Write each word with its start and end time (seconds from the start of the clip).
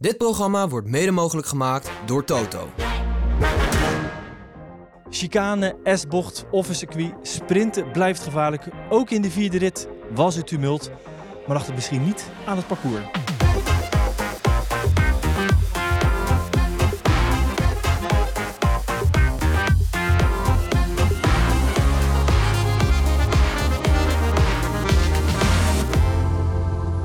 Dit 0.00 0.16
programma 0.16 0.68
wordt 0.68 0.88
mede 0.88 1.10
mogelijk 1.10 1.46
gemaakt 1.46 1.90
door 2.06 2.24
Toto. 2.24 2.68
Chicane, 5.10 5.76
S-bocht 5.84 6.44
of 6.50 6.68
een 6.68 6.74
circuit, 6.74 7.12
sprinten 7.22 7.90
blijft 7.90 8.22
gevaarlijk. 8.22 8.68
Ook 8.88 9.10
in 9.10 9.22
de 9.22 9.30
vierde 9.30 9.58
rit 9.58 9.88
was 10.14 10.34
het 10.34 10.46
tumult, 10.46 10.90
maar 11.46 11.56
lag 11.56 11.66
het 11.66 11.74
misschien 11.74 12.04
niet 12.04 12.30
aan 12.46 12.56
het 12.56 12.66
parcours. 12.66 13.27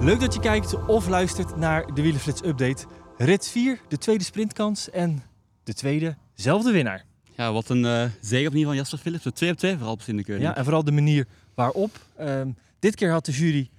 Leuk 0.04 0.20
dat 0.20 0.34
je 0.34 0.40
kijkt 0.40 0.86
of 0.86 1.08
luistert 1.08 1.56
naar 1.56 1.94
de 1.94 2.02
Wielenflits 2.02 2.44
Update. 2.44 2.86
Rit 3.18 3.48
4, 3.48 3.80
de 3.88 3.98
tweede 3.98 4.24
sprintkans 4.24 4.90
en 4.90 5.24
de 5.64 5.74
tweede, 5.74 6.16
zelfde 6.34 6.72
winnaar. 6.72 7.06
Ja, 7.38 7.52
wat 7.54 7.70
een 7.70 7.84
uh, 7.84 8.04
zege 8.22 8.48
opnieuw 8.48 8.66
van 8.66 8.76
Jasper 8.76 9.00
Philips. 9.00 9.28
2 9.34 9.52
op 9.52 9.58
2 9.58 9.74
vooral 9.76 9.94
op 9.94 10.02
in 10.06 10.18
de 10.18 10.24
keuring. 10.24 10.48
Ja, 10.48 10.56
en 10.56 10.64
vooral 10.64 10.84
de 10.84 10.92
manier 10.92 11.28
waarop. 11.56 12.00
Ehm, 12.18 12.50
dit 12.80 12.96
keer 12.96 13.12
had 13.12 13.26
de 13.26 13.32
jury 13.32 13.70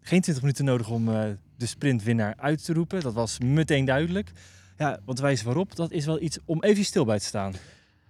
geen 0.00 0.20
20 0.20 0.42
minuten 0.42 0.64
nodig 0.64 0.90
om 0.90 1.08
uh, 1.08 1.22
de 1.56 1.66
sprintwinnaar 1.66 2.34
uit 2.36 2.64
te 2.64 2.72
roepen. 2.72 3.00
Dat 3.00 3.14
was 3.14 3.38
meteen 3.38 3.84
duidelijk. 3.84 4.30
Ja, 4.78 5.00
want 5.04 5.20
wijze 5.20 5.44
waarop, 5.44 5.76
dat 5.76 5.90
is 5.90 6.06
wel 6.06 6.22
iets 6.22 6.38
om 6.44 6.62
even 6.62 6.84
stil 6.84 7.04
bij 7.04 7.18
te 7.18 7.24
staan. 7.24 7.54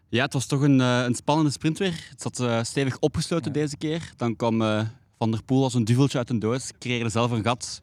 Ja, 0.08 0.24
het 0.24 0.32
was 0.32 0.46
toch 0.46 0.60
een, 0.60 0.80
uh, 0.80 1.02
een 1.04 1.14
spannende 1.14 1.50
sprint 1.50 1.78
weer. 1.78 2.06
Het 2.10 2.22
zat 2.22 2.66
stevig 2.66 2.98
opgesloten 2.98 3.52
deze 3.52 3.76
keer. 3.76 4.12
Dan 4.16 4.36
kwam 4.36 4.86
Van 5.18 5.30
der 5.30 5.42
Poel 5.44 5.62
als 5.62 5.74
een 5.74 5.84
duveltje 5.84 6.18
uit 6.18 6.30
een 6.30 6.38
doos, 6.38 6.72
creëerde 6.78 7.08
zelf 7.08 7.30
een 7.30 7.42
gat. 7.42 7.80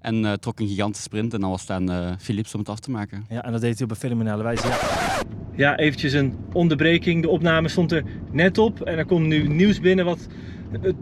En 0.00 0.24
uh, 0.24 0.32
trok 0.32 0.60
een 0.60 0.68
gigantische 0.68 1.02
sprint 1.02 1.34
en 1.34 1.40
dan 1.40 1.50
was 1.50 1.60
het 1.60 1.70
aan 1.70 1.90
uh, 1.90 2.12
Philips 2.18 2.54
om 2.54 2.60
het 2.60 2.68
af 2.68 2.78
te 2.78 2.90
maken. 2.90 3.24
Ja, 3.28 3.44
en 3.44 3.52
dat 3.52 3.60
deed 3.60 3.74
hij 3.74 3.84
op 3.84 3.90
een 3.90 3.96
fenomenale 3.96 4.42
wijze. 4.42 4.66
Ja. 4.66 4.78
ja, 5.56 5.76
eventjes 5.76 6.12
een 6.12 6.34
onderbreking. 6.52 7.22
De 7.22 7.28
opname 7.28 7.68
stond 7.68 7.92
er 7.92 8.04
net 8.30 8.58
op 8.58 8.80
en 8.80 8.98
er 8.98 9.06
komt 9.06 9.26
nu 9.26 9.48
nieuws 9.48 9.80
binnen 9.80 10.04
wat 10.04 10.26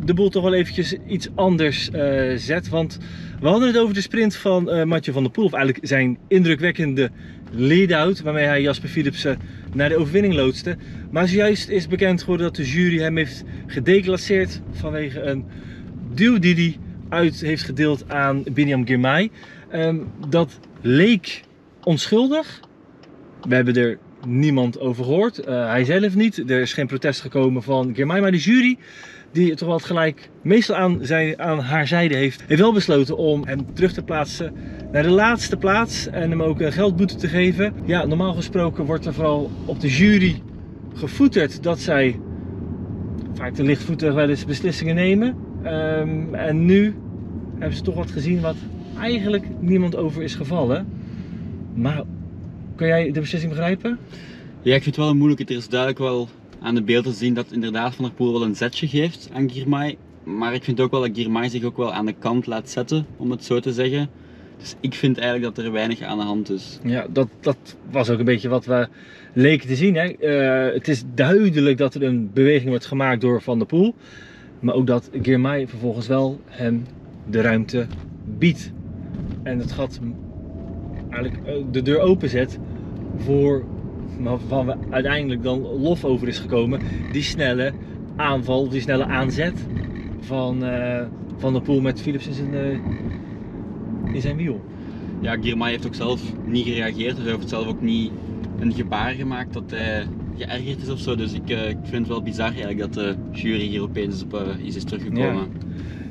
de 0.04 0.14
boel 0.14 0.28
toch 0.28 0.42
wel 0.42 0.54
eventjes 0.54 0.94
iets 1.06 1.28
anders 1.34 1.90
uh, 1.94 2.32
zet. 2.36 2.68
Want 2.68 2.98
we 3.40 3.48
hadden 3.48 3.68
het 3.68 3.78
over 3.78 3.94
de 3.94 4.00
sprint 4.00 4.36
van 4.36 4.88
uh, 4.88 4.96
van 5.00 5.22
der 5.22 5.32
Poel. 5.32 5.44
Of 5.44 5.52
eigenlijk 5.52 5.86
zijn 5.86 6.18
indrukwekkende 6.28 7.10
lead-out 7.50 8.20
waarmee 8.20 8.44
hij 8.44 8.62
Jasper 8.62 8.88
Philipsen 8.88 9.38
naar 9.72 9.88
de 9.88 9.96
overwinning 9.96 10.34
loodste. 10.34 10.76
Maar 11.10 11.28
zojuist 11.28 11.68
is 11.68 11.88
bekend 11.88 12.20
geworden 12.20 12.46
dat 12.46 12.56
de 12.56 12.70
jury 12.70 12.98
hem 12.98 13.16
heeft 13.16 13.44
gedeclasseerd 13.66 14.60
vanwege 14.72 15.20
een 15.20 15.44
duw 16.14 16.38
die 16.38 16.54
hij 16.54 16.76
uit 17.08 17.40
heeft 17.40 17.62
gedeeld 17.62 18.08
aan 18.08 18.42
Biniam 18.52 18.86
Girmay. 18.86 19.30
Um, 19.74 20.10
dat 20.28 20.58
leek 20.80 21.42
onschuldig. 21.82 22.60
We 23.48 23.54
hebben 23.54 23.76
er 23.76 23.98
niemand 24.26 24.80
over 24.80 25.04
gehoord. 25.04 25.38
Uh, 25.38 25.66
hij 25.66 25.84
zelf 25.84 26.14
niet. 26.14 26.50
Er 26.50 26.60
is 26.60 26.72
geen 26.72 26.86
protest 26.86 27.20
gekomen 27.20 27.62
van 27.62 27.94
Girmay. 27.94 28.20
Maar 28.20 28.30
de 28.30 28.38
jury, 28.38 28.76
die 29.32 29.54
toch 29.54 29.68
wel 29.68 29.78
gelijk 29.78 30.30
meestal 30.42 30.76
aan, 30.76 30.98
zijn, 31.02 31.40
aan 31.40 31.58
haar 31.58 31.86
zijde 31.86 32.16
heeft, 32.16 32.42
heeft 32.46 32.60
wel 32.60 32.72
besloten 32.72 33.16
om 33.16 33.44
hem 33.46 33.74
terug 33.74 33.92
te 33.92 34.02
plaatsen 34.02 34.52
naar 34.92 35.02
de 35.02 35.10
laatste 35.10 35.56
plaats. 35.56 36.06
En 36.06 36.30
hem 36.30 36.42
ook 36.42 36.60
een 36.60 36.72
geldboete 36.72 37.16
te 37.16 37.28
geven. 37.28 37.72
Ja, 37.84 38.06
normaal 38.06 38.34
gesproken 38.34 38.84
wordt 38.84 39.06
er 39.06 39.14
vooral 39.14 39.50
op 39.64 39.80
de 39.80 39.88
jury 39.88 40.42
gevoeterd 40.94 41.62
dat 41.62 41.80
zij 41.80 42.20
vaak 43.34 43.54
te 43.54 43.62
lichtvoetig 43.62 44.14
wel 44.14 44.28
eens 44.28 44.44
beslissingen 44.44 44.94
nemen. 44.94 45.36
Um, 45.64 46.34
en 46.34 46.64
nu 46.64 46.94
hebben 47.58 47.76
ze 47.76 47.82
toch 47.82 47.94
wat 47.94 48.10
gezien 48.10 48.40
wat 48.40 48.56
eigenlijk 48.98 49.44
niemand 49.60 49.96
over 49.96 50.22
is 50.22 50.34
gevallen. 50.34 50.86
Maar 51.74 52.02
kan 52.76 52.86
jij 52.86 53.12
de 53.12 53.20
beslissing 53.20 53.52
begrijpen? 53.52 53.98
Ja, 54.62 54.74
ik 54.74 54.82
vind 54.82 54.96
het 54.96 55.04
wel 55.04 55.14
moeilijk. 55.14 55.40
Er 55.40 55.56
is 55.56 55.68
duidelijk 55.68 55.98
wel 55.98 56.28
aan 56.60 56.74
de 56.74 56.82
beelden 56.82 57.14
zien 57.14 57.34
dat 57.34 57.52
inderdaad 57.52 57.94
Van 57.94 58.04
der 58.04 58.14
Poel 58.14 58.32
wel 58.32 58.42
een 58.42 58.56
zetje 58.56 58.88
geeft 58.88 59.30
aan 59.32 59.50
Girmay. 59.50 59.96
Maar 60.24 60.54
ik 60.54 60.64
vind 60.64 60.80
ook 60.80 60.90
wel 60.90 61.00
dat 61.00 61.10
Girmay 61.12 61.48
zich 61.48 61.64
ook 61.64 61.76
wel 61.76 61.92
aan 61.92 62.06
de 62.06 62.14
kant 62.18 62.46
laat 62.46 62.70
zetten, 62.70 63.06
om 63.16 63.30
het 63.30 63.44
zo 63.44 63.60
te 63.60 63.72
zeggen. 63.72 64.08
Dus 64.58 64.74
ik 64.80 64.94
vind 64.94 65.18
eigenlijk 65.18 65.54
dat 65.54 65.64
er 65.64 65.72
weinig 65.72 66.02
aan 66.02 66.18
de 66.18 66.24
hand 66.24 66.50
is. 66.50 66.78
Ja, 66.84 67.06
dat, 67.10 67.28
dat 67.40 67.76
was 67.90 68.10
ook 68.10 68.18
een 68.18 68.24
beetje 68.24 68.48
wat 68.48 68.64
we 68.64 68.88
leken 69.32 69.68
te 69.68 69.76
zien. 69.76 69.94
Hè? 69.94 70.14
Uh, 70.20 70.74
het 70.74 70.88
is 70.88 71.02
duidelijk 71.14 71.78
dat 71.78 71.94
er 71.94 72.02
een 72.02 72.30
beweging 72.32 72.68
wordt 72.68 72.86
gemaakt 72.86 73.20
door 73.20 73.42
Van 73.42 73.58
der 73.58 73.66
Poel. 73.66 73.94
Maar 74.60 74.74
ook 74.74 74.86
dat 74.86 75.10
Girmay 75.22 75.68
vervolgens 75.68 76.06
wel 76.06 76.40
hem 76.46 76.86
de 77.30 77.40
ruimte 77.40 77.86
biedt. 78.38 78.72
En 79.42 79.58
het 79.58 79.72
gat 79.72 80.00
eigenlijk 81.10 81.46
eh, 81.46 81.54
de 81.70 81.82
deur 81.82 81.98
openzet 81.98 82.58
voor 83.16 83.64
waarvan 84.22 84.66
we 84.66 84.74
uiteindelijk 84.90 85.42
dan 85.42 85.60
lof 85.60 86.04
over 86.04 86.28
is 86.28 86.38
gekomen. 86.38 86.80
Die 87.12 87.22
snelle 87.22 87.72
aanval, 88.16 88.68
die 88.68 88.80
snelle 88.80 89.04
aanzet 89.04 89.66
van, 90.20 90.64
uh, 90.64 91.02
van 91.36 91.52
de 91.52 91.60
pool 91.60 91.80
met 91.80 92.00
Philips 92.00 92.26
in 92.26 92.34
zijn, 92.34 92.54
uh, 92.54 94.14
in 94.14 94.20
zijn 94.20 94.36
wiel. 94.36 94.60
Ja, 95.20 95.36
Girmay 95.40 95.70
heeft 95.70 95.86
ook 95.86 95.94
zelf 95.94 96.22
niet 96.44 96.66
gereageerd. 96.66 97.16
Dus 97.16 97.24
hij 97.24 97.34
heeft 97.34 97.48
zelf 97.48 97.66
ook 97.66 97.80
niet 97.80 98.10
een 98.58 98.72
gebaar 98.72 99.12
gemaakt 99.12 99.52
dat 99.52 99.62
hij 99.66 100.06
geërgerd 100.36 100.82
is 100.82 100.88
of 100.88 100.98
zo. 100.98 101.16
Dus 101.16 101.32
ik, 101.32 101.50
uh, 101.50 101.68
ik 101.68 101.76
vind 101.82 101.98
het 101.98 102.08
wel 102.08 102.22
bizar 102.22 102.46
eigenlijk 102.46 102.78
dat 102.78 102.94
de 102.94 103.14
jury 103.32 103.66
hier 103.66 103.82
opeens 103.82 104.22
op 104.22 104.34
uh, 104.34 104.66
is, 104.66 104.76
is 104.76 104.84
teruggekomen. 104.84 105.34
Ja. 105.34 105.46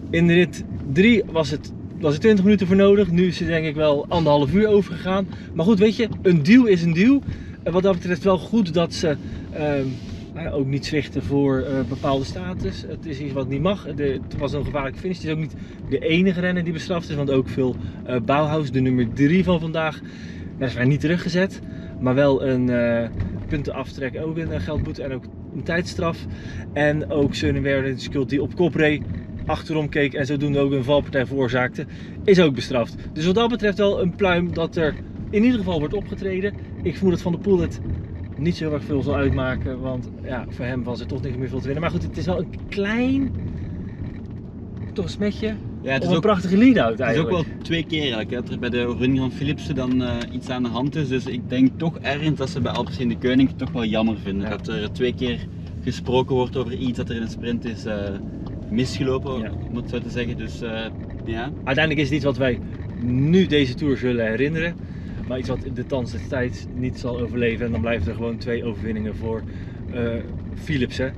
In 0.09 0.27
de 0.27 0.33
rit 0.33 0.63
3 0.91 1.23
was 1.31 1.49
het 1.49 1.73
was 1.99 2.13
er 2.13 2.19
20 2.19 2.43
minuten 2.43 2.67
voor 2.67 2.75
nodig. 2.75 3.11
Nu 3.11 3.27
is 3.27 3.39
het 3.39 3.47
denk 3.47 3.65
ik 3.65 3.75
wel 3.75 4.05
anderhalf 4.07 4.53
uur 4.53 4.67
overgegaan. 4.67 5.27
Maar 5.53 5.65
goed, 5.65 5.79
weet 5.79 5.95
je, 5.95 6.07
een 6.21 6.43
deal 6.43 6.65
is 6.65 6.83
een 6.83 6.93
deal. 6.93 7.21
En 7.63 7.71
wat 7.71 7.83
dat 7.83 7.93
betreft 7.93 8.23
wel 8.23 8.37
goed 8.37 8.73
dat 8.73 8.93
ze 8.93 9.17
uh, 10.35 10.55
ook 10.55 10.65
niet 10.65 10.85
zwichten 10.85 11.23
voor 11.23 11.59
uh, 11.59 11.79
bepaalde 11.89 12.25
status. 12.25 12.85
Het 12.87 13.05
is 13.05 13.19
iets 13.19 13.33
wat 13.33 13.47
niet 13.47 13.61
mag. 13.61 13.93
De, 13.95 14.19
het 14.23 14.37
was 14.37 14.53
een 14.53 14.65
gevaarlijke 14.65 14.99
finish. 14.99 15.17
Het 15.17 15.25
is 15.25 15.31
ook 15.31 15.39
niet 15.39 15.55
de 15.89 15.99
enige 15.99 16.39
renner 16.39 16.63
die 16.63 16.73
bestraft 16.73 17.09
is. 17.09 17.15
Want 17.15 17.31
ook 17.31 17.49
veel 17.49 17.75
uh, 18.07 18.15
Bauhaus, 18.25 18.71
de 18.71 18.79
nummer 18.79 19.13
3 19.13 19.43
van 19.43 19.59
vandaag, 19.59 19.99
is 20.59 20.75
niet 20.83 20.99
teruggezet. 20.99 21.59
Maar 21.99 22.15
wel 22.15 22.45
een 22.45 22.71
puntenaftrek, 23.47 24.21
ook 24.21 24.37
een 24.37 24.61
geldboete 24.61 25.03
en 25.03 25.13
ook 25.13 25.23
een 25.55 25.63
tijdstraf. 25.63 26.25
En 26.73 27.09
ook 27.09 27.35
Sunnywear 27.35 27.93
Skuld 27.95 28.29
die 28.29 28.41
op 28.41 28.55
kop 28.55 28.75
achterom 29.45 29.89
keek 29.89 30.13
en 30.13 30.25
zodoende 30.25 30.59
ook 30.59 30.71
een 30.71 30.83
valpartij 30.83 31.25
veroorzaakte, 31.25 31.85
is 32.23 32.39
ook 32.39 32.55
bestraft. 32.55 32.95
Dus 33.13 33.25
wat 33.25 33.35
dat 33.35 33.49
betreft 33.49 33.77
wel 33.77 34.01
een 34.01 34.15
pluim 34.15 34.53
dat 34.53 34.75
er 34.75 34.95
in 35.29 35.43
ieder 35.43 35.57
geval 35.57 35.79
wordt 35.79 35.93
opgetreden. 35.93 36.53
Ik 36.81 36.95
vermoed 36.95 37.13
dat 37.13 37.21
Van 37.21 37.31
der 37.31 37.41
Poel 37.41 37.59
het 37.59 37.81
niet 38.35 38.55
zo 38.55 38.71
erg 38.71 38.83
veel 38.83 39.01
zal 39.01 39.15
uitmaken, 39.15 39.79
want 39.79 40.09
ja, 40.23 40.45
voor 40.49 40.65
hem 40.65 40.83
was 40.83 40.99
er 40.99 41.07
toch 41.07 41.21
niet 41.21 41.37
meer 41.37 41.49
veel 41.49 41.59
te 41.59 41.65
winnen. 41.65 41.81
Maar 41.81 41.91
goed, 41.91 42.03
het 42.03 42.17
is 42.17 42.25
wel 42.25 42.39
een 42.39 42.49
klein, 42.69 43.31
toch 44.93 45.05
een 45.05 45.11
smetje, 45.11 45.55
ja, 45.81 45.93
het 45.93 46.03
is 46.03 46.09
ook, 46.09 46.15
een 46.15 46.21
prachtige 46.21 46.57
lead-out 46.57 46.99
eigenlijk. 46.99 47.35
Het 47.35 47.39
is 47.39 47.51
ook 47.51 47.57
wel 47.57 47.63
twee 47.63 47.85
keer 47.85 48.01
eigenlijk, 48.01 48.29
dat 48.29 48.49
er 48.49 48.59
bij 48.59 48.69
de 48.69 48.85
overwinning 48.85 49.19
van 49.19 49.31
Philipsen 49.31 49.75
dan 49.75 50.01
uh, 50.01 50.17
iets 50.31 50.49
aan 50.49 50.63
de 50.63 50.69
hand 50.69 50.95
is. 50.95 51.07
Dus 51.07 51.25
ik 51.25 51.49
denk 51.49 51.69
toch 51.77 51.97
ergens 51.99 52.37
dat 52.37 52.49
ze 52.49 52.61
bij 52.61 52.71
Alpes 52.71 52.99
in 52.99 53.09
de 53.09 53.17
Koning 53.17 53.51
toch 53.57 53.71
wel 53.71 53.85
jammer 53.85 54.17
vinden. 54.17 54.49
Dat 54.49 54.67
er 54.67 54.91
twee 54.91 55.13
keer 55.13 55.47
gesproken 55.81 56.35
wordt 56.35 56.57
over 56.57 56.73
iets 56.73 56.97
dat 56.97 57.09
er 57.09 57.15
in 57.15 57.21
een 57.21 57.29
sprint 57.29 57.65
is 57.65 57.85
uh, 57.85 57.95
misgelopen, 58.69 59.39
ja. 59.39 59.51
om 59.69 59.75
het 59.75 59.89
zo 59.89 59.99
te 59.99 60.09
zeggen. 60.09 60.37
Dus, 60.37 60.61
uh, 60.61 60.85
ja. 61.23 61.51
Uiteindelijk 61.63 61.97
is 61.97 62.05
het 62.05 62.15
iets 62.15 62.25
wat 62.25 62.37
wij 62.37 62.59
nu 63.01 63.45
deze 63.45 63.73
Tour 63.73 63.97
zullen 63.97 64.25
herinneren. 64.25 64.75
Maar 65.29 65.37
iets 65.37 65.49
wat 65.49 65.59
de 65.73 65.85
tans 65.85 66.11
de 66.11 66.27
tijd 66.27 66.67
niet 66.75 66.99
zal 66.99 67.19
overleven. 67.19 67.65
En 67.65 67.71
dan 67.71 67.81
blijven 67.81 68.07
er 68.07 68.15
gewoon 68.15 68.37
twee 68.37 68.63
overwinningen 68.63 69.15
voor 69.15 69.43
uh, 69.93 70.23
Philipsen. 70.63 71.13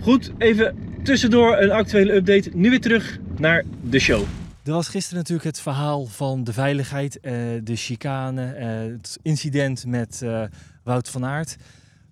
Goed, 0.00 0.32
even 0.38 0.76
tussendoor 1.02 1.56
een 1.58 1.70
actuele 1.70 2.12
update. 2.12 2.50
Nu 2.54 2.70
weer 2.70 2.80
terug 2.80 3.18
naar 3.38 3.64
de 3.82 3.98
show. 3.98 4.22
Er 4.64 4.72
was 4.72 4.88
gisteren 4.88 5.18
natuurlijk 5.18 5.46
het 5.46 5.60
verhaal 5.60 6.06
van 6.06 6.44
de 6.44 6.52
veiligheid, 6.52 7.16
uh, 7.16 7.32
de 7.62 7.76
chicane, 7.76 8.56
uh, 8.58 8.92
het 8.92 9.18
incident 9.22 9.86
met 9.86 10.24
Wout 10.82 11.08
van 11.08 11.24
Aert. 11.24 11.56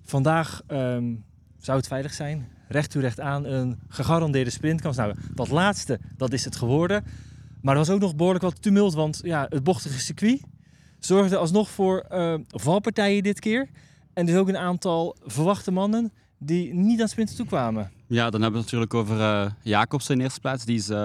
Vandaag 0.02 0.62
um, 0.68 1.24
zou 1.58 1.78
het 1.78 1.86
veilig 1.86 2.12
zijn 2.12 2.48
recht 2.68 2.90
toe 2.90 3.02
recht 3.02 3.20
aan 3.20 3.44
een 3.44 3.78
gegarandeerde 3.88 4.50
sprintkans. 4.50 4.96
Nou, 4.96 5.14
dat 5.34 5.48
laatste, 5.48 5.98
dat 6.16 6.32
is 6.32 6.44
het 6.44 6.56
geworden. 6.56 7.04
Maar 7.62 7.74
er 7.74 7.80
was 7.80 7.90
ook 7.90 8.00
nog 8.00 8.16
behoorlijk 8.16 8.44
wat 8.44 8.62
tumult, 8.62 8.94
want 8.94 9.20
ja, 9.22 9.46
het 9.48 9.64
bochtige 9.64 10.00
circuit, 10.00 10.40
zorgde 11.00 11.36
alsnog 11.36 11.70
voor 11.70 12.06
uh, 12.12 12.34
valpartijen 12.48 13.22
dit 13.22 13.40
keer. 13.40 13.68
En 14.12 14.26
dus 14.26 14.36
ook 14.36 14.48
een 14.48 14.56
aantal 14.56 15.16
verwachte 15.24 15.70
mannen 15.70 16.12
die 16.38 16.74
niet 16.74 17.00
aan 17.00 17.08
sprinten 17.08 17.36
toekwamen. 17.36 17.90
Ja, 18.06 18.30
dan 18.30 18.42
hebben 18.42 18.60
we 18.60 18.66
het 18.66 18.72
natuurlijk 18.72 18.94
over 18.94 19.16
uh, 19.18 19.50
Jacobsen 19.62 20.14
in 20.14 20.20
eerste 20.20 20.40
plaats. 20.40 20.64
Die 20.64 20.76
is 20.76 20.90
uh, 20.90 20.96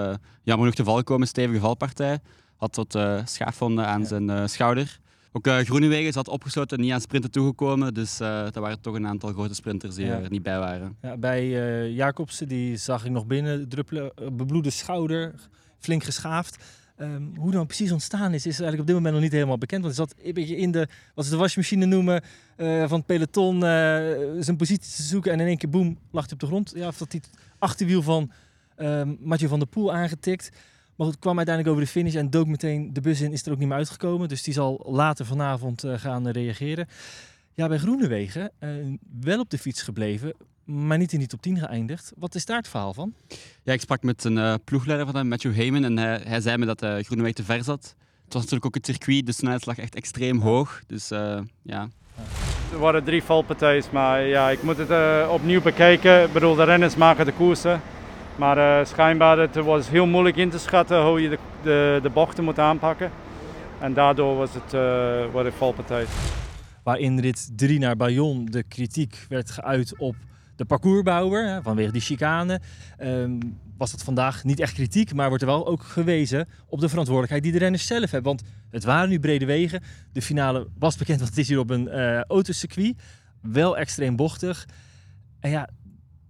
jammer 0.42 0.66
genoeg 0.66 0.74
te 0.74 0.84
val 0.84 0.96
gekomen, 0.96 1.26
stevige 1.26 1.60
valpartij. 1.60 2.18
Had 2.56 2.76
wat 2.76 2.94
uh, 2.94 3.20
schaafwonden 3.24 3.86
aan 3.86 4.06
zijn 4.06 4.48
schouder. 4.48 4.98
Ook 5.32 5.46
uh, 5.46 5.58
Groenewegen 5.58 6.12
zat 6.12 6.28
opgesloten, 6.28 6.80
niet 6.80 6.92
aan 6.92 7.00
sprinten 7.00 7.30
toegekomen. 7.30 7.94
Dus 7.94 8.20
uh, 8.20 8.42
dat 8.42 8.54
waren 8.54 8.80
toch 8.80 8.94
een 8.94 9.06
aantal 9.06 9.32
grote 9.32 9.54
sprinters 9.54 9.94
die 9.94 10.06
er 10.06 10.30
niet 10.30 10.42
bij 10.42 10.58
waren. 10.58 10.96
Ja, 11.02 11.16
bij 11.16 11.44
uh, 11.44 11.96
Jacobsen, 11.96 12.48
die 12.48 12.76
zag 12.76 13.04
ik 13.04 13.10
nog 13.10 13.26
binnen 13.26 13.68
druppelen, 13.68 14.12
bebloede 14.32 14.70
schouder, 14.70 15.34
flink 15.78 16.04
geschaafd. 16.04 16.64
Um, 16.98 17.32
hoe 17.36 17.50
dan 17.50 17.66
precies 17.66 17.92
ontstaan 17.92 18.34
is, 18.34 18.46
is 18.46 18.60
eigenlijk 18.60 18.80
op 18.80 18.86
dit 18.86 18.94
moment 18.94 19.14
nog 19.14 19.22
niet 19.22 19.32
helemaal 19.32 19.58
bekend. 19.58 19.82
Want 19.82 19.94
zat 19.94 20.14
een 20.22 20.34
beetje 20.34 20.56
in 20.56 20.70
de, 20.70 20.88
wat 21.14 21.24
ze 21.24 21.30
de 21.30 21.36
wasmachine 21.36 21.86
noemen, 21.86 22.22
van 22.56 22.98
het 22.98 23.06
peloton 23.06 23.60
zijn 24.42 24.56
positie 24.56 24.96
te 24.96 25.02
zoeken. 25.02 25.32
En 25.32 25.40
in 25.40 25.46
één 25.46 25.56
keer, 25.56 25.70
boem, 25.70 25.98
lag 26.10 26.24
hij 26.24 26.32
op 26.32 26.40
de 26.40 26.46
grond. 26.46 26.72
Ja, 26.74 26.86
of 26.86 26.98
dat 26.98 27.12
hij 27.12 27.22
het 27.24 27.38
achterwiel 27.58 28.02
van 28.02 28.30
um, 28.78 29.18
Mathieu 29.20 29.48
van 29.48 29.58
der 29.58 29.68
Poel 29.68 29.92
aangetikt. 29.92 30.50
Maar 30.96 31.06
goed, 31.06 31.18
kwam 31.18 31.36
uiteindelijk 31.36 31.76
over 31.76 31.86
de 31.86 31.92
finish 31.92 32.14
en 32.14 32.30
dook 32.30 32.46
meteen 32.46 32.92
de 32.92 33.00
bus 33.00 33.20
in. 33.20 33.32
Is 33.32 33.46
er 33.46 33.52
ook 33.52 33.58
niet 33.58 33.68
meer 33.68 33.76
uitgekomen. 33.76 34.28
Dus 34.28 34.42
die 34.42 34.54
zal 34.54 34.86
later 34.88 35.26
vanavond 35.26 35.84
uh, 35.84 35.98
gaan 35.98 36.28
reageren. 36.28 36.88
Ja, 37.56 37.68
bij 37.68 37.78
Groenewegen 37.78 38.50
uh, 38.60 38.70
wel 39.20 39.40
op 39.40 39.50
de 39.50 39.58
fiets 39.58 39.82
gebleven, 39.82 40.34
maar 40.64 40.98
niet 40.98 41.12
in 41.12 41.18
die 41.18 41.28
top 41.28 41.42
10 41.42 41.58
geëindigd. 41.58 42.12
Wat 42.16 42.34
is 42.34 42.44
daar 42.44 42.56
het 42.56 42.68
verhaal 42.68 42.94
van? 42.94 43.14
Ja, 43.62 43.72
ik 43.72 43.80
sprak 43.80 44.02
met 44.02 44.24
een 44.24 44.36
uh, 44.36 44.54
ploegleider 44.64 45.06
van 45.06 45.16
hem, 45.16 45.28
Matthew 45.28 45.54
Heyman. 45.54 45.84
En 45.84 45.98
hij, 45.98 46.20
hij 46.24 46.40
zei 46.40 46.56
me 46.56 46.66
dat 46.66 46.82
uh, 46.82 46.96
Groenewegen 46.98 47.34
te 47.34 47.44
ver 47.44 47.64
zat. 47.64 47.94
Het 48.24 48.32
was 48.32 48.42
natuurlijk 48.42 48.66
ook 48.66 48.74
het 48.74 48.86
circuit, 48.86 49.26
de 49.26 49.32
snelheid 49.32 49.66
lag 49.66 49.78
echt 49.78 49.94
extreem 49.94 50.40
hoog. 50.40 50.82
Dus 50.86 51.08
ja... 51.62 51.88
Er 52.72 52.78
waren 52.78 53.04
drie 53.04 53.22
valpartijen, 53.22 53.84
maar 53.92 54.22
ja, 54.22 54.50
ik 54.50 54.62
moet 54.62 54.76
het 54.76 55.28
opnieuw 55.28 55.62
bekijken. 55.62 56.22
Ik 56.22 56.32
bedoel, 56.32 56.54
de 56.54 56.64
renners 56.64 56.96
maken 56.96 57.24
de 57.24 57.32
koersen. 57.32 57.80
Maar 58.36 58.80
uh, 58.80 58.86
schijnbaar 58.86 59.38
het 59.38 59.54
was 59.54 59.88
heel 59.88 60.06
moeilijk 60.06 60.36
in 60.36 60.50
te 60.50 60.58
schatten 60.58 61.06
hoe 61.06 61.22
je 61.22 61.28
de, 61.28 61.38
de, 61.62 61.98
de 62.02 62.10
bochten 62.10 62.44
moet 62.44 62.58
aanpakken. 62.58 63.10
En 63.80 63.94
daardoor 63.94 64.36
was 64.36 64.50
het 64.54 64.74
uh, 64.74 65.32
wat 65.32 65.44
een 65.44 65.52
valpartij. 65.52 66.06
Waar 66.86 66.98
in 66.98 67.18
rit 67.18 67.50
3 67.56 67.78
naar 67.78 67.96
Bayonne 67.96 68.50
de 68.50 68.62
kritiek 68.62 69.26
werd 69.28 69.50
geuit 69.50 69.98
op 69.98 70.16
de 70.56 70.64
parcoursbouwer 70.64 71.62
vanwege 71.62 71.92
die 71.92 72.00
chicane. 72.00 72.60
Um, 73.00 73.58
was 73.76 73.90
dat 73.90 74.02
vandaag 74.02 74.44
niet 74.44 74.60
echt 74.60 74.72
kritiek, 74.72 75.14
maar 75.14 75.28
wordt 75.28 75.42
er 75.42 75.48
wel 75.48 75.66
ook 75.66 75.82
gewezen 75.82 76.48
op 76.66 76.80
de 76.80 76.88
verantwoordelijkheid 76.88 77.42
die 77.42 77.52
de 77.52 77.58
renners 77.58 77.86
zelf 77.86 78.10
hebben. 78.10 78.22
Want 78.22 78.42
het 78.70 78.84
waren 78.84 79.08
nu 79.08 79.20
brede 79.20 79.44
wegen. 79.44 79.82
De 80.12 80.22
finale 80.22 80.68
was 80.78 80.96
bekend, 80.96 81.18
want 81.18 81.30
het 81.30 81.38
is 81.38 81.48
hier 81.48 81.58
op 81.58 81.70
een 81.70 81.86
uh, 81.86 82.20
autocircuit. 82.20 82.94
Wel 83.40 83.78
extreem 83.78 84.16
bochtig. 84.16 84.66
En 85.40 85.50
ja, 85.50 85.68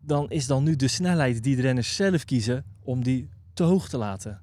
dan 0.01 0.31
is 0.31 0.47
dan 0.47 0.65
nu 0.65 0.77
de 0.77 0.89
snelheid 0.89 1.43
die 1.43 1.57
de 1.57 1.63
renners 1.63 1.97
zelf 1.97 2.25
kiezen 2.25 2.65
om 2.83 3.03
die 3.03 3.29
te 3.55 3.63
hoog 3.63 3.89
te 3.89 3.97
laten. 3.97 4.41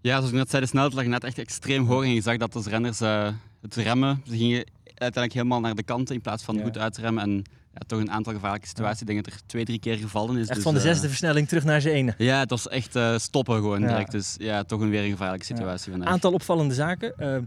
Ja, 0.00 0.16
zoals 0.16 0.30
ik 0.30 0.36
net 0.36 0.50
zei, 0.50 0.62
de 0.62 0.68
snelheid 0.68 0.94
lag 0.94 1.06
net 1.06 1.24
echt 1.24 1.38
extreem 1.38 1.86
hoog. 1.86 2.02
En 2.02 2.14
je 2.14 2.20
zag 2.20 2.36
dat 2.36 2.54
als 2.54 2.66
renners 2.66 3.00
uh, 3.00 3.28
het 3.60 3.74
remmen, 3.74 4.22
ze 4.26 4.36
gingen 4.36 4.64
uiteindelijk 4.98 5.32
helemaal 5.32 5.60
naar 5.60 5.74
de 5.74 5.82
kanten 5.82 6.14
in 6.14 6.20
plaats 6.20 6.42
van 6.42 6.60
goed 6.62 6.78
uitremmen. 6.78 7.22
En 7.22 7.42
ja, 7.72 7.80
toch 7.86 8.00
een 8.00 8.10
aantal 8.10 8.32
gevaarlijke 8.32 8.66
situaties. 8.66 9.00
Ik 9.00 9.06
denk 9.06 9.24
dat 9.24 9.34
er 9.34 9.40
twee, 9.46 9.64
drie 9.64 9.78
keer 9.78 9.96
gevallen 9.96 10.36
is. 10.36 10.46
Echt 10.46 10.54
dus, 10.54 10.62
van 10.62 10.74
de 10.74 10.80
zesde 10.80 11.02
uh, 11.02 11.08
versnelling 11.08 11.48
terug 11.48 11.64
naar 11.64 11.80
zijn 11.80 11.94
ene. 11.94 12.14
Ja, 12.18 12.38
het 12.38 12.50
was 12.50 12.68
echt 12.68 12.96
uh, 12.96 13.18
stoppen 13.18 13.54
gewoon 13.54 13.80
ja. 13.80 13.88
direct. 13.88 14.10
Dus 14.10 14.34
ja, 14.38 14.62
toch 14.62 14.80
een 14.80 14.90
weer 14.90 15.04
een 15.04 15.10
gevaarlijke 15.10 15.46
situatie. 15.46 15.92
Een 15.92 16.06
aantal 16.06 16.32
opvallende 16.32 16.74
zaken. 16.74 17.12
Uh, 17.18 17.38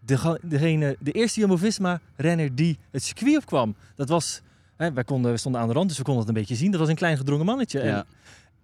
de, 0.00 0.38
degene, 0.42 0.96
de 1.00 1.12
eerste 1.12 1.40
Jumbo-Visma-renner 1.40 2.54
die 2.54 2.78
het 2.90 3.02
circuit 3.02 3.36
opkwam, 3.36 3.74
dat 3.96 4.08
was 4.08 4.42
Hè, 4.82 4.92
wij, 4.92 5.04
konden, 5.04 5.30
we 5.30 5.36
stonden 5.36 5.60
aan 5.60 5.68
de 5.68 5.74
rand, 5.74 5.88
dus 5.88 5.98
we 5.98 6.04
konden 6.04 6.20
het 6.26 6.34
een 6.34 6.40
beetje 6.40 6.54
zien. 6.54 6.70
Dat 6.70 6.80
was 6.80 6.88
een 6.88 6.94
klein 6.94 7.16
gedrongen 7.16 7.46
mannetje. 7.46 7.80
En 7.80 8.06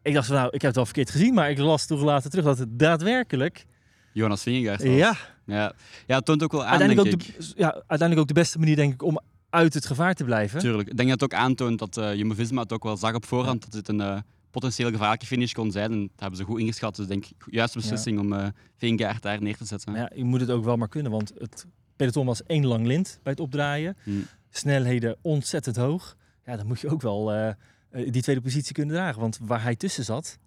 ik 0.03 0.15
dacht 0.15 0.27
van, 0.27 0.37
nou, 0.37 0.47
ik 0.47 0.53
heb 0.53 0.63
het 0.63 0.75
wel 0.75 0.85
verkeerd 0.85 1.11
gezien, 1.11 1.35
maar 1.35 1.51
ik 1.51 1.59
las 1.59 1.87
toch 1.87 2.03
later 2.03 2.31
terug 2.31 2.45
dat 2.45 2.59
het 2.59 2.79
daadwerkelijk... 2.79 3.67
Jonas 4.13 4.43
Vingegaard 4.43 4.83
was. 4.83 4.95
Ja. 4.95 5.17
Ja, 5.49 5.73
ja 6.07 6.17
het 6.17 6.25
toont 6.25 6.43
ook 6.43 6.53
wel 6.53 6.65
aan, 6.65 6.69
uiteindelijk 6.69 7.11
denk 7.11 7.23
ook 7.23 7.37
ik. 7.37 7.55
De, 7.55 7.55
ja, 7.57 7.73
uiteindelijk 7.73 8.21
ook 8.21 8.27
de 8.27 8.41
beste 8.41 8.59
manier, 8.59 8.77
denk 8.77 8.93
ik, 8.93 9.03
om 9.03 9.21
uit 9.51 9.75
het 9.75 9.87
gevaar 9.87 10.15
te 10.15 10.25
blijven. 10.25 10.61
Tuurlijk. 10.61 10.89
Ik 10.89 10.97
denk 10.97 11.09
dat 11.09 11.21
het 11.21 11.33
ook 11.33 11.39
aantoont 11.39 11.79
dat 11.79 11.97
uh, 11.97 12.15
Jumbo-Visma 12.15 12.63
het 12.63 12.73
ook 12.73 12.83
wel 12.83 12.97
zag 12.97 13.15
op 13.15 13.25
voorhand, 13.25 13.65
ja. 13.65 13.71
dat 13.71 13.79
het 13.79 13.89
een 13.89 14.01
uh, 14.01 14.19
potentieel 14.51 14.91
gevaarlijke 14.91 15.27
finish 15.27 15.53
kon 15.53 15.71
zijn. 15.71 15.93
En 15.93 16.01
dat 16.01 16.21
hebben 16.21 16.39
ze 16.39 16.45
goed 16.45 16.61
ingeschat. 16.61 16.97
Dus 16.97 17.07
denk 17.07 17.25
ik, 17.25 17.45
juiste 17.51 17.79
beslissing 17.79 18.17
ja. 18.17 18.23
om 18.23 18.33
uh, 18.33 18.47
Vingegaard 18.77 19.23
daar 19.23 19.43
neer 19.43 19.57
te 19.57 19.65
zetten. 19.65 19.95
Ja, 19.95 20.11
je 20.15 20.25
moet 20.25 20.41
het 20.41 20.51
ook 20.51 20.65
wel 20.65 20.77
maar 20.77 20.89
kunnen, 20.89 21.13
want 21.13 21.33
het 21.39 21.67
peloton 21.97 22.27
was 22.27 22.43
één 22.43 22.67
lang 22.67 22.87
lint 22.87 23.19
bij 23.23 23.33
het 23.33 23.41
opdraaien. 23.41 23.97
Hmm. 24.03 24.27
Snelheden 24.51 25.17
ontzettend 25.23 25.77
hoog 25.77 26.17
ja, 26.49 26.57
dan 26.57 26.67
moet 26.67 26.81
je 26.81 26.89
ook 26.89 27.03
wel 27.03 27.35
uh, 27.35 27.53
die 27.91 28.23
tweede 28.23 28.41
positie 28.41 28.75
kunnen 28.75 28.95
dragen. 28.95 29.21
Want 29.21 29.39
waar 29.43 29.63
hij 29.63 29.77
tussen 29.77 30.05
zat, 30.05 30.39